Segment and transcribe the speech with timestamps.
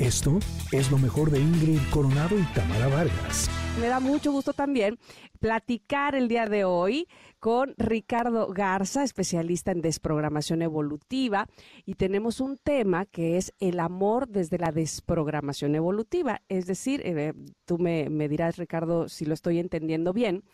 [0.00, 0.38] Esto
[0.72, 3.50] es lo mejor de Ingrid Coronado y Tamara Vargas.
[3.78, 4.98] Me da mucho gusto también
[5.40, 7.06] platicar el día de hoy
[7.38, 11.48] con Ricardo Garza, especialista en desprogramación evolutiva,
[11.84, 16.40] y tenemos un tema que es el amor desde la desprogramación evolutiva.
[16.48, 17.34] Es decir, eh,
[17.66, 20.44] tú me, me dirás, Ricardo, si lo estoy entendiendo bien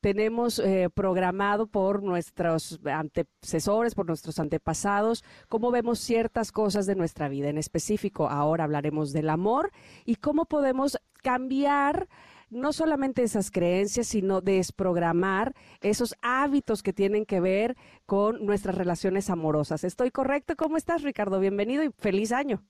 [0.00, 7.28] tenemos eh, programado por nuestros antecesores, por nuestros antepasados, cómo vemos ciertas cosas de nuestra
[7.28, 7.48] vida.
[7.48, 9.70] En específico, ahora hablaremos del amor
[10.04, 12.08] y cómo podemos cambiar
[12.48, 17.76] no solamente esas creencias, sino desprogramar esos hábitos que tienen que ver
[18.06, 19.84] con nuestras relaciones amorosas.
[19.84, 20.54] ¿Estoy correcto?
[20.56, 21.40] ¿Cómo estás, Ricardo?
[21.40, 22.64] Bienvenido y feliz año.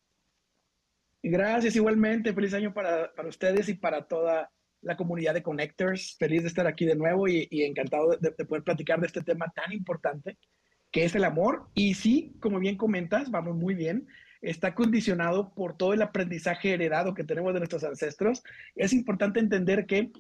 [1.23, 2.33] Gracias, igualmente.
[2.33, 4.51] Feliz año para, para ustedes y para toda
[4.87, 6.17] la comunidad de Connectors.
[6.17, 9.73] Feliz de estar aquí de nuevo y, encantado de, poder platicar de este tema tan
[9.73, 10.39] importante
[10.93, 11.69] que es el amor.
[11.75, 14.07] Y sí, como bien comentas, vamos muy bien.
[14.41, 18.45] Está condicionado por todo el aprendizaje heredado que tenemos de nuestros ancestros.
[18.77, 20.13] Es importante entender que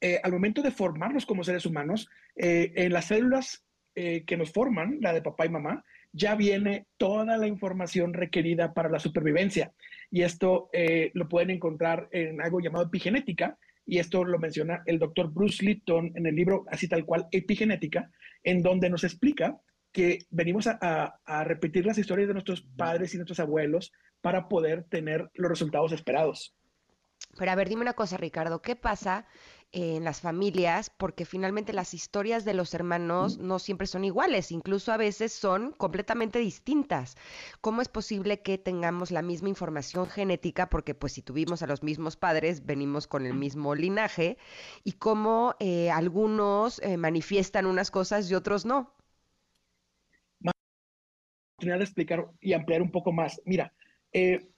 [0.00, 3.62] eh, al momento de formarnos como seres humanos, eh, en las células
[3.94, 8.72] eh, que nos forman, la de papá y mamá, ya viene toda la información requerida
[8.72, 9.74] para la supervivencia.
[10.10, 10.70] Y esto
[11.12, 13.56] lo pueden encontrar en algo llamado epigenética,
[13.90, 18.08] y esto lo menciona el doctor Bruce Lipton en el libro, así tal cual, Epigenética,
[18.44, 19.60] en donde nos explica
[19.90, 24.84] que venimos a, a, repetir las historias de nuestros padres y nuestros abuelos para poder
[24.84, 26.54] tener los resultados esperados.
[27.36, 29.26] Pero a ver, dime una cosa, Ricardo, ¿qué pasa
[29.72, 34.92] en las familias, porque finalmente las historias de los hermanos no siempre son iguales, incluso
[34.92, 37.16] a veces son completamente distintas.
[37.60, 40.68] ¿Cómo es posible que tengamos la misma información genética?
[40.68, 44.38] Porque pues si tuvimos a los mismos padres, venimos con el mismo linaje,
[44.84, 48.94] y cómo eh, algunos eh, manifiestan unas cosas y otros no.
[51.54, 53.40] Oportunidad de explicar y ampliar un poco más.
[53.44, 53.72] Mira,
[54.12, 54.49] eh,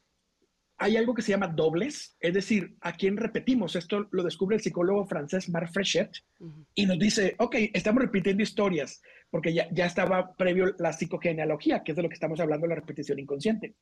[0.83, 3.77] hay algo que se llama dobles, es decir, a quién repetimos.
[3.77, 6.11] Esto lo descubre el psicólogo francés Marc Frechet
[6.75, 11.93] y nos dice, ok, estamos repitiendo historias, porque ya, ya estaba previo la psicogenealogía, que
[11.93, 13.75] es de lo que estamos hablando, la repetición inconsciente.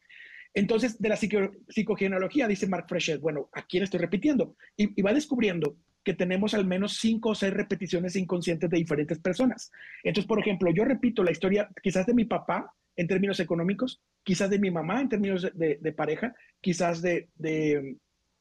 [0.52, 4.56] Entonces, de la psicogenealogía, dice Marc Frechet, bueno, ¿a quién estoy repitiendo?
[4.76, 9.18] Y, y va descubriendo que tenemos al menos cinco o seis repeticiones inconscientes de diferentes
[9.18, 9.70] personas.
[10.02, 14.50] Entonces, por ejemplo, yo repito la historia quizás de mi papá, en términos económicos, quizás
[14.50, 17.28] de mi mamá en términos de, pareja, quizás de,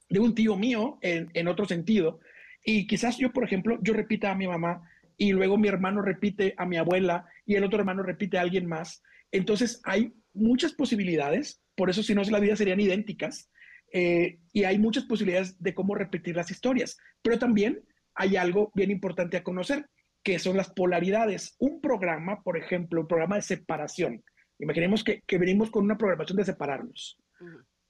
[0.10, 2.20] un tío mío en, otro sentido.
[2.64, 4.82] Y quizás yo, por ejemplo, yo repita a mi mamá
[5.18, 8.68] y luego mi hermano repite a mi abuela y el otro hermano repite a alguien
[8.68, 9.02] más.
[9.32, 13.50] Entonces hay muchas posibilidades, por eso si no la vida serían idénticas,
[13.92, 16.98] eh, y hay muchas posibilidades de cómo repetir las historias.
[17.22, 17.82] Pero también
[18.16, 19.88] hay algo bien importante a conocer,
[20.24, 21.56] que son las polaridades.
[21.60, 24.24] Un programa, por ejemplo, un programa de separación,
[24.60, 27.18] Imaginemos que, venimos con una programación de separarnos.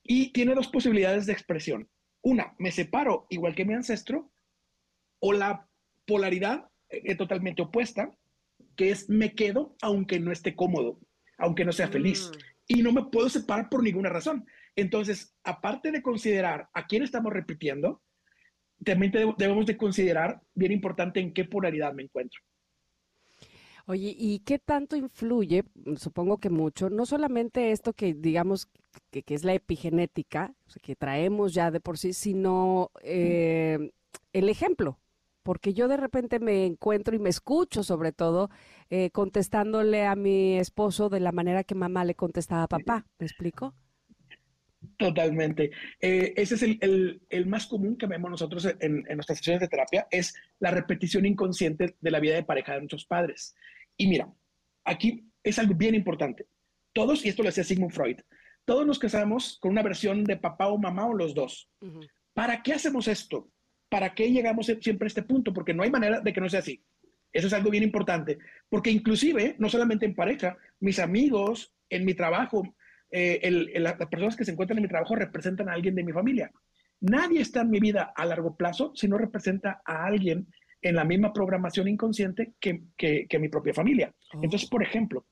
[0.04, 1.90] Y tiene dos posibilidades de expresión.
[2.22, 4.32] Una, me separo igual que mi ancestro,
[5.20, 5.68] o la
[6.06, 8.12] polaridad es totalmente opuesta,
[8.76, 11.00] que es me quedo aunque no esté cómodo,
[11.38, 12.30] aunque no sea feliz.
[12.30, 12.40] Mm.
[12.68, 14.46] Y no me puedo separar por ninguna razón.
[14.76, 18.04] Entonces, aparte de considerar a quién estamos repitiendo,
[18.86, 22.40] también debemos de considerar, bien importante, en qué polaridad me encuentro.
[23.90, 25.64] Oye, ¿y qué tanto influye?
[25.96, 28.68] Supongo que mucho, no solamente esto que digamos
[29.10, 33.90] que, es la epigenética, que traemos ya de por sí, sino eh,
[34.32, 35.00] el ejemplo,
[35.42, 38.52] porque yo de repente me encuentro y me escucho sobre todo
[38.92, 43.26] eh, contestándole a mi esposo de la manera que mamá le contestaba a papá, ¿me
[43.26, 43.74] explico?
[44.98, 45.72] Totalmente.
[46.00, 50.08] Eh, ese es el, más común que vemos nosotros en, en, nuestras sesiones de terapia,
[50.12, 53.56] es la repetición inconsciente de la vida de pareja de nuestros padres.
[54.00, 54.34] Y mira,
[54.86, 56.48] aquí es algo bien importante.
[56.94, 58.20] Todos, y esto lo decía Sigmund Freud,
[58.66, 61.70] todos nos casamos con una versión de papá o mamá o los dos.
[62.34, 63.52] ¿Para qué hacemos esto?
[63.90, 65.54] ¿Para qué llegamos siempre a este punto?
[65.54, 66.82] Porque no hay manera de que no sea así.
[67.34, 68.40] Eso es algo bien importante,
[68.70, 72.64] porque inclusive, no solamente en pareja, mis amigos, en mi trabajo,
[73.12, 76.52] eh, las personas que se encuentran en mi trabajo representan a alguien de mi familia.
[77.02, 80.48] Nadie está en mi vida a largo plazo si no representa a alguien
[80.82, 84.14] en la misma programación inconsciente que, que, mi propia familia.
[84.34, 84.40] Oh.
[84.44, 85.26] Entonces, por ejemplo,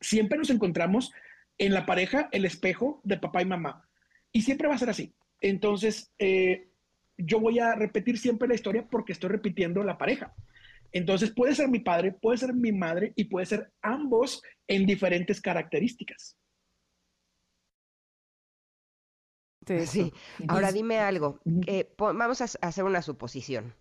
[0.00, 1.12] siempre nos encontramos
[1.58, 3.88] en la pareja el espejo de papá y mamá.
[4.32, 5.14] Y siempre va a ser así.
[5.40, 6.68] Entonces, eh,
[7.16, 10.34] yo voy a repetir siempre la historia porque estoy repitiendo la pareja.
[10.92, 15.40] Entonces, puede ser mi padre, puede ser mi madre y puede ser ambos en diferentes
[15.40, 16.36] características.
[19.86, 20.12] Sí,
[20.46, 21.40] ahora dime algo.
[21.96, 23.74] vamos a hacer una suposición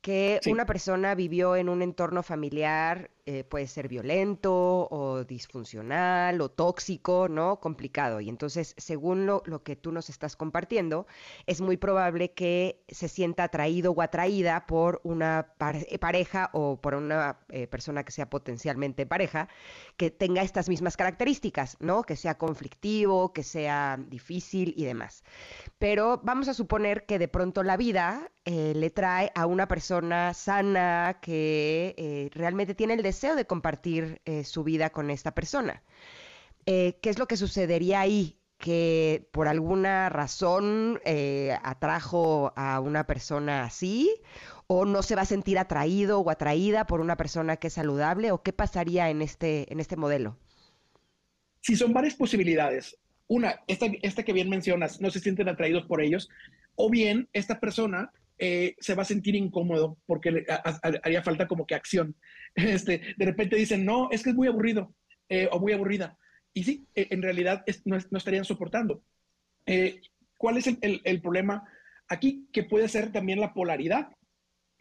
[0.00, 6.48] que una persona vivió en un entorno familiar eh, puede ser violento o disfuncional o
[6.48, 7.60] tóxico, ¿no?
[7.60, 8.22] Complicado.
[8.22, 11.06] Y entonces, según lo, lo, que tú nos estás compartiendo,
[11.44, 17.40] es muy probable que se sienta atraído o atraída por una pareja o por una
[17.50, 19.50] eh, persona que sea potencialmente pareja,
[19.98, 22.04] que tenga estas mismas características, ¿no?
[22.04, 25.22] Que sea conflictivo, que sea difícil y demás.
[25.78, 30.32] Pero vamos a suponer que de pronto la vida eh, le trae a una persona
[30.32, 35.82] sana que eh, realmente tiene el deseo de compartir eh, su vida con esta persona.
[36.64, 38.36] ¿Qué es lo que sucedería ahí?
[38.58, 41.00] Que por alguna razón
[41.62, 44.20] atrajo a una persona así
[44.68, 48.30] o no se va a sentir atraído o atraída por una persona que es saludable
[48.30, 50.36] o qué pasaría en este, en este modelo?
[51.60, 52.96] Sí, son varias posibilidades.
[53.26, 56.28] Una, esta, esta que bien mencionas, no se sienten atraídos por ellos,
[56.76, 60.44] o bien esta persona eh, se va a sentir incómodo porque
[61.02, 62.16] haría falta como que acción.
[62.54, 64.94] Este, de repente dicen, no, es que es muy aburrido
[65.28, 66.16] eh, o muy aburrida.
[66.52, 69.02] Y sí, eh, en realidad no, estarían soportando.
[70.36, 71.62] ¿Cuál es el, el, problema
[72.08, 72.48] aquí?
[72.52, 74.08] Que puede ser también la polaridad.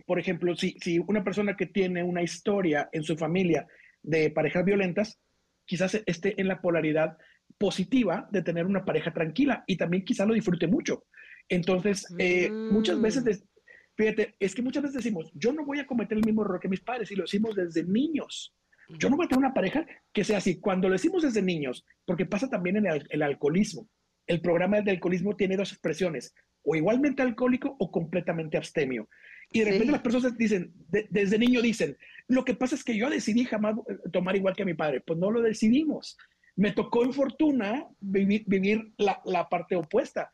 [0.06, 3.68] Por ejemplo, si, si una persona que tiene una historia en su familia
[4.01, 5.19] de parejas violentas,
[5.65, 7.18] quizás esté en la polaridad
[7.57, 11.03] positiva de tener una pareja tranquila y también quizás lo disfrute mucho.
[11.49, 13.47] Entonces, eh, muchas veces, mm.
[13.95, 16.69] fíjate, es que muchas veces decimos, yo no voy a cometer el mismo error que
[16.69, 18.53] mis padres y lo decimos desde niños.
[18.89, 20.59] Yo no voy a tener una pareja que sea así.
[20.59, 23.89] Cuando lo decimos desde niños, porque pasa también en el, alcoholismo.
[24.25, 26.33] El programa del alcoholismo tiene dos expresiones,
[26.63, 29.09] o igualmente alcohólico o completamente abstemio.
[29.51, 31.97] Y de repente las personas dicen, desde niño dicen,
[32.27, 35.01] lo que pasa es que yo decidí jamás eh, tomar igual que mi padre.
[35.01, 36.17] Pues no lo decidimos.
[36.55, 40.33] Me tocó en fortuna vivir, vivir la, la, parte opuesta.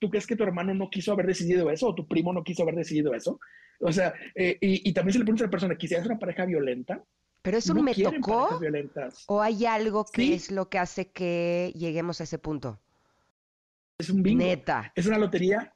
[0.00, 2.62] ¿Tú crees que tu hermano no quiso haber decidido eso o tu primo no quiso
[2.62, 3.38] haber decidido eso?
[3.80, 7.02] O sea, eh, y, también se le pregunta a la persona, ¿quisieras una pareja violenta?
[7.42, 8.58] ¿Pero eso me tocó?
[9.26, 12.80] ¿O hay algo que es lo que hace que lleguemos a ese punto?
[13.98, 14.44] Es un bingo.
[14.44, 14.92] Neta.
[14.94, 15.72] Es una lotería.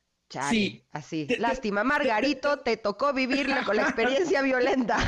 [0.49, 0.83] sí.
[0.91, 1.29] Así.
[1.39, 4.99] Lástima, Margarito, te, tocó vivirla con la experiencia violenta.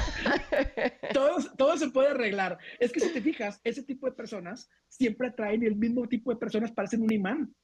[1.13, 2.59] Todo, todo se puede arreglar.
[2.79, 6.37] Es que si te fijas, ese tipo de personas siempre atraen el mismo tipo de
[6.37, 7.55] personas, parecen un imán.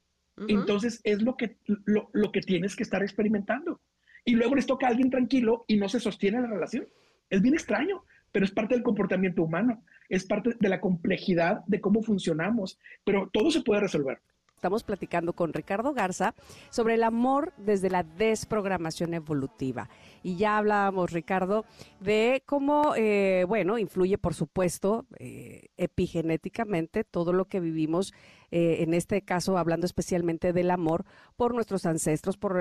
[0.46, 3.80] Entonces es lo que, lo, lo, que tienes que estar experimentando.
[4.24, 6.86] Y luego les toca a alguien tranquilo y no se sostiene la relación.
[7.30, 11.80] Es bien extraño, pero es parte del comportamiento humano, es parte de la complejidad de
[11.80, 14.20] cómo funcionamos, pero todo se puede resolver.
[14.58, 16.34] Estamos platicando con Ricardo Garza
[16.70, 19.88] sobre el amor desde la desprogramación evolutiva.
[20.24, 21.64] Y ya hablábamos, Ricardo,
[22.00, 28.12] de cómo, eh, bueno, influye, por supuesto, eh, epigenéticamente todo lo que vivimos,
[28.50, 31.04] eh, en este caso hablando especialmente del amor,
[31.36, 32.56] por nuestros ancestros, por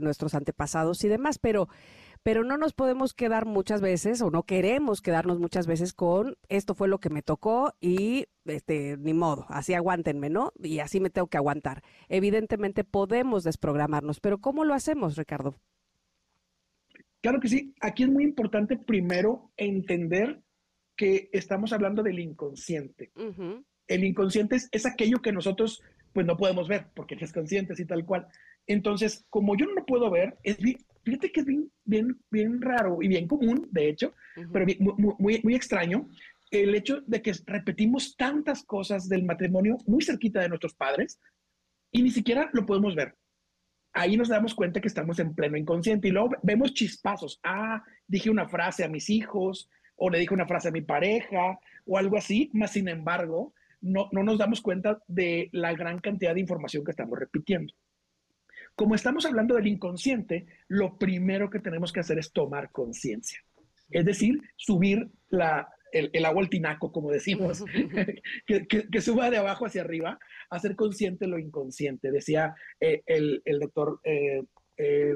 [0.00, 1.38] nuestros antepasados y demás.
[1.38, 1.68] Pero
[2.22, 6.74] pero no nos podemos quedar muchas veces o no queremos quedarnos muchas veces con esto
[6.74, 10.52] fue lo que me tocó y este ni modo, así aguántenme, ¿no?
[10.62, 11.82] Y así me tengo que aguantar.
[12.08, 15.54] Evidentemente podemos desprogramarnos, pero ¿cómo lo hacemos, Ricardo?
[17.20, 20.42] Claro que sí, aquí es muy importante primero entender
[20.96, 23.12] que estamos hablando del inconsciente.
[23.86, 25.82] El inconsciente es, es, aquello que nosotros
[26.12, 28.28] pues no podemos ver porque es consciente y tal cual.
[28.66, 30.58] Entonces, como yo no lo puedo ver, es,
[31.02, 34.14] fíjate que es bien, bien, bien raro y bien común, de hecho,
[34.52, 36.08] pero muy, muy, extraño,
[36.50, 41.18] el hecho de que repetimos tantas cosas del matrimonio muy cerquita de nuestros padres
[41.90, 43.16] y ni siquiera lo podemos ver.
[43.94, 47.40] Ahí nos damos cuenta que estamos en pleno inconsciente y luego vemos chispazos.
[47.42, 51.58] Ah, dije una frase a mis hijos o le dije una frase a mi pareja
[51.86, 56.34] o algo así, más sin embargo, no, no nos damos cuenta de la gran cantidad
[56.34, 57.74] de información que estamos repitiendo.
[58.74, 63.40] Como estamos hablando del inconsciente, lo primero que tenemos que hacer es tomar conciencia.
[63.90, 65.10] Es decir, subir
[65.92, 67.64] el, agua al tinaco, como decimos,
[68.46, 70.18] que, suba de abajo hacia arriba,
[70.50, 72.10] hacer consciente lo inconsciente.
[72.10, 74.42] Decía eh, el, doctor, eh,
[74.76, 75.14] eh,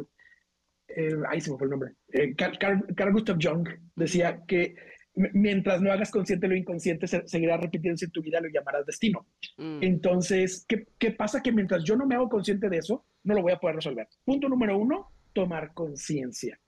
[1.29, 1.93] ahí se me fue el nombre,
[2.37, 4.77] Carl Gustav Jung, decía que
[5.17, 9.27] mientras no hagas consciente lo inconsciente, se, seguirá repitiéndose en tu vida, lo llamarás destino.
[9.57, 9.79] Mm.
[9.83, 11.43] Entonces, ¿qué, pasa?
[11.43, 14.09] Que mientras yo no me hago consciente de eso, no lo voy a poder resolver.
[14.25, 16.59] Punto número uno, tomar conciencia.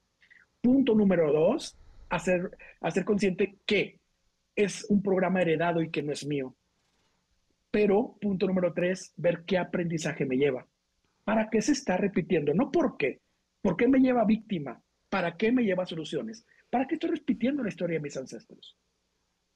[0.61, 1.79] Punto número dos,
[2.11, 2.51] hacer,
[2.81, 4.01] hacer consciente que
[4.57, 6.57] es un programa heredado y que no es mío.
[7.71, 10.67] Pero, punto número tres, ver qué aprendizaje me lleva.
[11.25, 12.53] ¿Para qué se está repitiendo?
[12.53, 13.21] No por qué.
[13.63, 14.83] ¿Por qué me lleva víctima?
[15.09, 16.45] ¿Para qué me lleva soluciones?
[16.71, 18.77] ¿Para qué estoy repitiendo la historia de mis ancestros?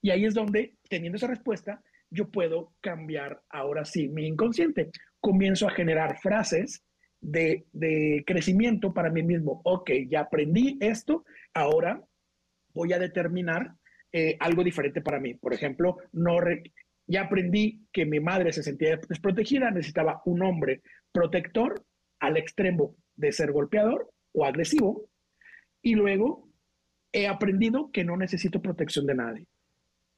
[0.01, 4.91] Y ahí es donde, teniendo esa respuesta, yo puedo cambiar ahora sí mi inconsciente.
[5.19, 6.81] Comienzo a generar frases
[7.23, 9.61] de, crecimiento para mí mismo.
[9.63, 12.03] Ok, ya aprendí esto, ahora
[12.73, 13.75] voy a determinar
[14.11, 15.33] eh, algo diferente para mí.
[15.33, 16.37] Por ejemplo, no
[17.07, 21.85] ya aprendí que mi madre se sentía desprotegida, necesitaba un hombre protector
[22.19, 25.09] al extremo de ser golpeador o agresivo.
[25.81, 26.49] Y luego
[27.11, 29.45] he aprendido que no necesito protección de nadie.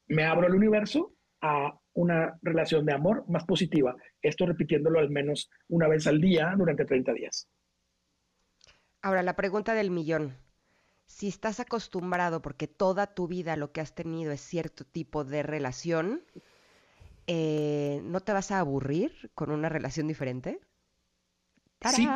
[0.07, 3.95] Me abro al universo a una relación de amor más positiva.
[4.21, 7.47] Esto repitiéndolo al menos una vez al día durante 30 días.
[9.01, 10.37] Ahora, la pregunta del millón.
[11.07, 15.43] Si estás acostumbrado, porque toda tu vida lo que has tenido es cierto tipo de
[15.43, 16.23] relación,
[17.27, 20.59] eh, ¿no te vas a aburrir con una relación diferente?
[21.93, 22.07] Sí,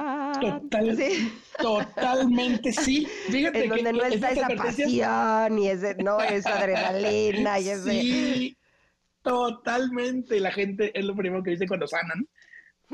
[1.62, 3.08] totalmente sí.
[3.30, 7.92] Fíjate en donde no está esa pasión y esa adrenalina y ese...
[7.92, 8.58] Sí,
[9.30, 10.40] totalmente.
[10.40, 12.28] La gente es lo primero que dice cuando sanan.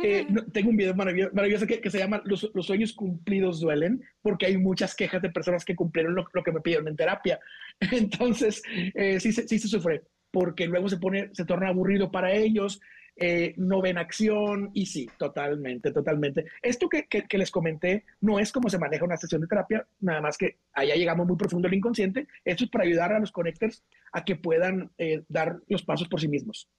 [0.03, 4.93] Eh, tengo un video maravilloso, que, se llama los, sueños cumplidos duelen, porque hay muchas
[4.95, 7.39] quejas de personas que cumplieron lo, que me pidieron en terapia.
[7.79, 8.61] Entonces,
[8.93, 12.81] eh, sí, sí se sufre, porque luego se pone, se torna aburrido para ellos,
[13.15, 16.45] eh, no ven acción y sí, totalmente, totalmente.
[16.61, 17.07] Esto que,
[17.37, 20.95] les comenté no es como se maneja una sesión de terapia, nada más que allá
[20.95, 22.27] llegamos muy profundo al inconsciente.
[22.43, 26.19] Esto es para ayudar a los connectors a que puedan eh, dar los pasos por
[26.19, 26.69] sí mismos.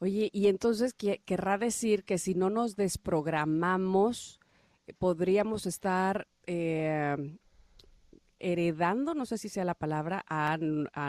[0.00, 4.40] Oye, y entonces querrá decir que si no nos desprogramamos,
[4.98, 7.16] podríamos estar eh,
[8.40, 10.58] heredando, no sé si sea la palabra, a,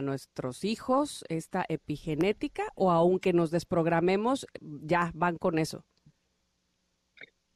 [0.01, 5.85] nuestros hijos esta epigenética o aunque nos desprogramemos, ya van con eso?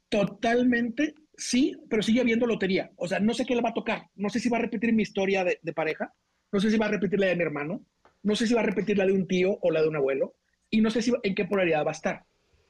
[0.09, 2.91] Totalmente sí, pero sigue habiendo lotería.
[2.95, 4.03] O sea, no sé qué le va a tocar.
[4.15, 6.13] No sé si va a repetir mi historia de, pareja,
[6.51, 7.85] no sé si va a repetir la de mi hermano,
[8.23, 10.35] no sé si va a repetir la de un tío o la de un abuelo,
[10.69, 12.23] y no sé si en qué polaridad va a estar.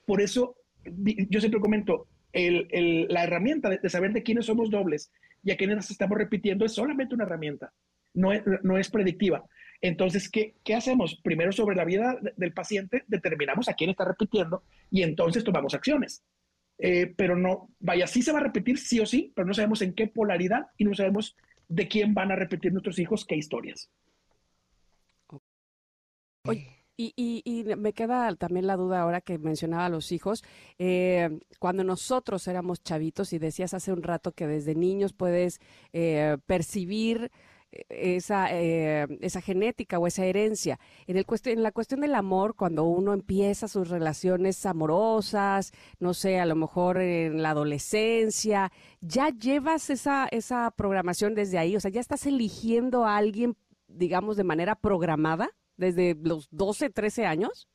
[0.05, 5.11] Por eso yo siempre comento, la herramienta de, de, saber de quiénes somos dobles
[5.45, 7.71] y a quienes estamos repitiendo es solamente una herramienta,
[8.13, 9.45] no es, no es predictiva.
[9.79, 11.21] Entonces, ¿qué, ¿qué, hacemos?
[11.23, 16.23] Primero, sobre la vida del paciente, determinamos a quién está repitiendo y entonces tomamos acciones.
[16.79, 19.81] Eh, pero no, vaya, sí se va a repetir sí o sí, pero no sabemos
[19.81, 21.37] en qué polaridad y no sabemos
[21.67, 23.89] de quién van a repetir nuestros hijos qué historias.
[26.43, 27.13] Oye, y,
[27.45, 30.43] y, me queda también la duda ahora que mencionaba a los hijos.
[30.79, 35.59] Eh, cuando nosotros éramos chavitos y decías hace un rato que desde niños puedes
[35.93, 37.31] eh, percibir
[37.71, 40.79] eh, esa, esa genética o esa herencia.
[41.07, 46.39] En, el en la cuestión del amor, cuando uno empieza sus relaciones amorosas, no sé,
[46.39, 48.71] a lo mejor en la adolescencia,
[49.01, 54.37] ya llevas esa, esa programación desde ahí, o sea, ya estás eligiendo a alguien, digamos,
[54.37, 57.67] de manera programada desde los 12, 13 años?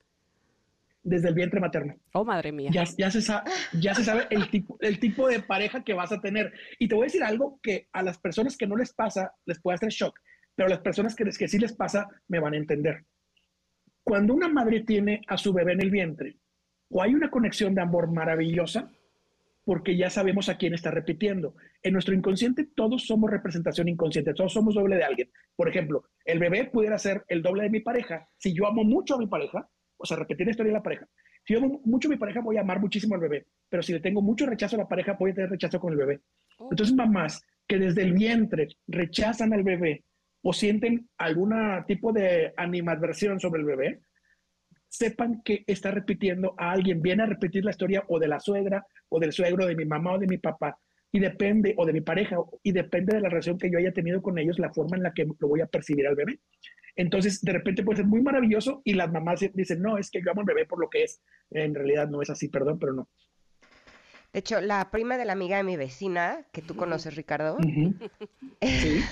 [1.03, 1.95] Desde el vientre materno.
[2.13, 2.71] Oh, madre mía.
[2.73, 6.13] Ya, ya, se, sabe, ya se sabe el tipo, el tipo de pareja que vas
[6.13, 6.53] a tener.
[6.79, 9.61] Y te voy a decir algo que a las personas que no les pasa les
[9.61, 10.19] puede hacer shock,
[10.55, 13.05] pero a las personas que, que sí les pasa me van a entender.
[14.05, 16.37] Cuando una madre tiene a su bebé en el vientre,
[16.91, 18.91] o hay una conexión de amor maravillosa,
[19.65, 21.55] porque ya sabemos a quién está repitiendo.
[21.83, 25.31] En nuestro inconsciente todos somos representación inconsciente, todos somos doble de alguien.
[25.57, 28.29] Por ejemplo, el bebé pudiera ser el doble de mi pareja.
[28.39, 31.07] Si yo amo mucho a mi pareja, o sea, repetir la historia de la pareja.
[31.45, 33.47] Si yo amo mucho a mi pareja, voy a amar muchísimo al bebé.
[33.69, 35.99] Pero si le tengo mucho rechazo a la pareja, voy a tener rechazo con el
[35.99, 36.21] bebé.
[36.59, 36.69] Oh.
[36.71, 40.05] Entonces, mamás que desde el vientre rechazan al bebé
[40.43, 41.55] o sienten algún
[41.87, 44.01] tipo de animadversión sobre el bebé,
[44.91, 48.85] sepan que está repitiendo a alguien, viene a repetir la historia o de la suegra
[49.09, 50.79] o del suegro, de mi mamá o de mi papá,
[51.13, 54.21] y depende, o de mi pareja, y depende de la relación que yo haya tenido
[54.21, 56.41] con ellos, la forma en la que lo voy a percibir al bebé.
[56.97, 60.31] Entonces, de repente puede ser muy maravilloso y las mamás dicen, no, es que yo
[60.33, 61.23] amo al bebé por lo que es.
[61.51, 63.09] En realidad no es así, perdón, pero no.
[64.33, 67.59] De hecho, la prima de la amiga de mi vecina, que tú conoces, Ricardo,
[68.61, 69.03] eh,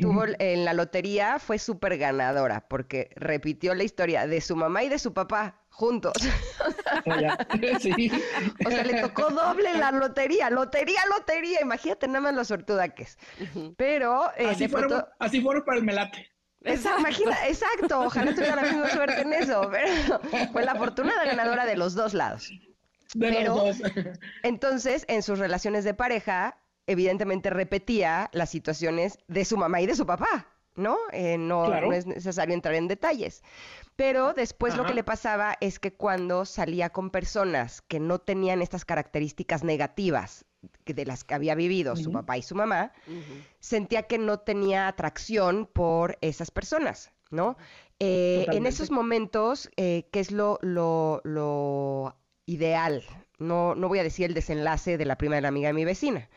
[0.00, 4.88] tuvo en la lotería, fue súper ganadora, porque repitió la historia de su mamá y
[4.88, 6.14] de su papá juntos.
[8.66, 11.60] O sea, le tocó doble la lotería, lotería, lotería.
[11.60, 13.18] Imagínate nada más los sortudaques.
[13.76, 16.30] Pero eh, así, fueron, así fueron para el melate.
[16.62, 20.20] Exacto, imagina, exacto, ojalá tuviera la misma suerte en eso, pero
[20.52, 22.50] fue la afortunada ganadora de los dos lados.
[23.18, 23.64] Pero,
[24.42, 29.94] entonces, en sus relaciones de pareja, evidentemente repetía las situaciones de su mamá y de
[29.94, 30.96] su papá, ¿no?
[31.12, 33.42] Eh, no, no, es necesario entrar en detalles.
[33.96, 38.60] Pero después lo que le pasaba es que cuando salía con personas que no tenían
[38.60, 40.44] estas características negativas
[40.84, 42.92] de las que había vivido su papá y su mamá,
[43.60, 47.56] sentía que no tenía atracción por esas personas, ¿no?
[47.98, 52.16] Eh, en esos momentos, eh, ¿qué es lo, lo, lo
[52.46, 53.02] ideal.
[53.38, 55.84] No, no voy a decir el desenlace de la prima de la amiga de mi
[55.84, 56.28] vecina.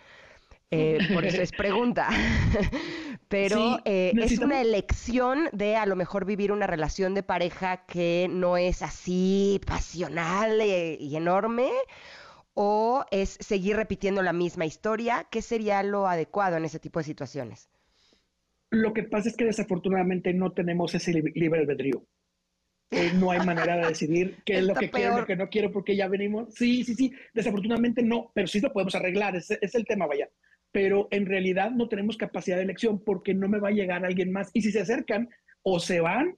[0.72, 2.10] Eh, por eso es pregunta.
[3.30, 8.28] Pero eh, es una elección de a lo mejor vivir una relación de pareja que
[8.30, 11.70] no es así pasional y enorme,
[12.56, 15.28] o es seguir repitiendo la misma historia.
[15.30, 17.70] ¿Qué sería lo adecuado en ese tipo de situaciones?
[18.72, 22.04] Lo que pasa es que desafortunadamente no tenemos ese libre albedrío.
[22.92, 25.50] Eh, no hay manera de decidir qué es lo que quiero y lo que no
[25.50, 26.54] quiero porque ya venimos.
[26.56, 30.30] Sí, sí, sí, desafortunadamente no, pero sí lo podemos arreglar, es, es el tema, vaya.
[30.72, 34.32] Pero en realidad no tenemos capacidad de elección porque no me va a llegar alguien
[34.32, 34.50] más.
[34.54, 35.30] Y si se acercan,
[35.62, 36.38] o se van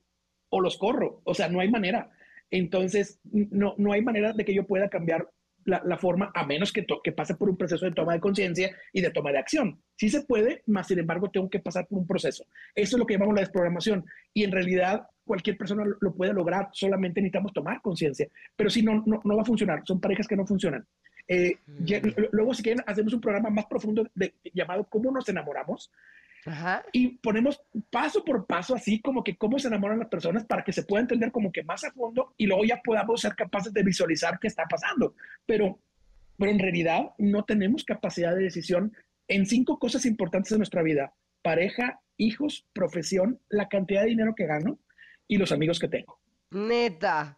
[0.50, 1.22] o los corro.
[1.24, 2.12] O sea, no hay manera.
[2.50, 5.29] Entonces, no, no hay manera de que yo pueda cambiar
[5.65, 9.01] la, forma, a menos que, que pase por un proceso de toma de conciencia y
[9.01, 9.82] de toma de acción.
[9.96, 12.46] Sí se puede, más sin embargo tengo que pasar por un proceso.
[12.75, 14.06] Eso es lo que llamamos la desprogramación.
[14.34, 18.27] Y en realidad cualquier persona lo puede lograr, solamente necesitamos tomar conciencia.
[18.56, 20.86] Pero si no, no, no, va a funcionar, son parejas que no funcionan.
[21.27, 21.58] Eh,
[22.32, 25.91] luego, si quieren, hacemos un programa más profundo de, llamado ¿Cómo nos enamoramos?
[26.91, 30.74] Y ponemos paso por paso, así como que cómo se enamoran las personas para que
[30.74, 33.83] se pueda entender como que más a fondo y luego ya podamos ser capaces de
[33.83, 35.15] visualizar qué está pasando.
[35.45, 35.79] Pero,
[36.38, 38.93] pero en realidad no tenemos capacidad de decisión
[39.27, 41.13] en cinco cosas importantes de nuestra vida.
[41.41, 44.79] Pareja, hijos, profesión, la cantidad de dinero que gano
[45.27, 46.19] y los amigos que tengo.
[46.51, 47.38] Neta.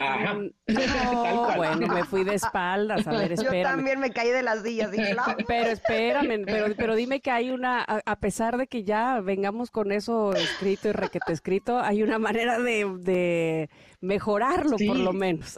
[0.00, 0.34] Ajá.
[0.34, 0.50] Mm,
[1.56, 3.06] bueno, me fui de espaldas.
[3.06, 3.56] A ver, espérame.
[3.62, 4.90] Yo también me caí de las sillas.
[5.46, 9.92] Pero espérame, pero, pero dime que hay una, a, pesar de que ya vengamos con
[9.92, 13.68] eso escrito y requete escrito, hay una manera de,
[14.00, 15.56] mejorarlo por lo menos.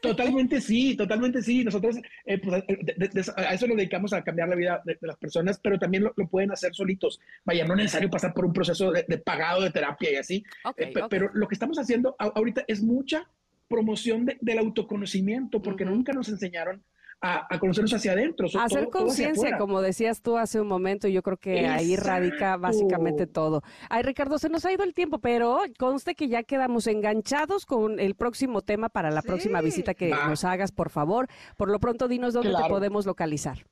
[0.00, 1.64] Totalmente sí, totalmente sí.
[1.64, 5.58] Nosotros eh, pues, eh, a eso nos dedicamos a cambiar la vida de, las personas,
[5.62, 7.20] pero también lo, pueden hacer solitos.
[7.44, 10.44] Vaya, no es necesario pasar por un proceso de, pagado de terapia y así.
[10.76, 13.28] Eh, pero lo que estamos haciendo ahorita es mucha
[13.68, 16.84] promoción del autoconocimiento, porque nunca nos enseñaron
[17.24, 18.46] a, conocernos hacia adentro.
[18.60, 23.62] hacer conciencia, como decías tú hace un momento, yo creo que ahí radica básicamente todo.
[23.88, 27.98] Ay, Ricardo, se nos ha ido el tiempo, pero conste que ya quedamos enganchados con
[27.98, 31.28] el próximo tema para la próxima visita que nos hagas, por favor.
[31.56, 33.64] Por lo pronto, dinos dónde te podemos localizar.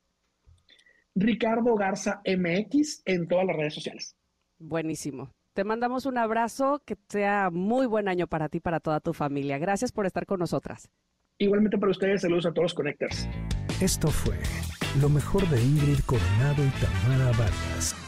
[1.15, 4.15] Ricardo Garza MX en todas las redes sociales.
[4.57, 5.29] Buenísimo.
[5.53, 9.59] Te mandamos un abrazo, que sea muy buen año para ti, para toda tu familia.
[9.59, 10.89] Gracias por estar con nosotras.
[11.39, 13.27] Igualmente para ustedes, saludos a todos los Connectors.
[13.81, 14.35] Esto fue
[15.01, 18.02] lo mejor de Ingrid Coronado y Tamara Vargas.